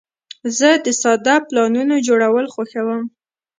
زه 0.57 0.69
د 0.85 0.87
ساده 1.01 1.35
پلانونو 1.47 1.95
جوړول 2.07 2.45
خوښوم. 2.53 3.01